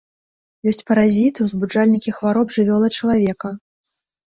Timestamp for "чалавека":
2.99-3.59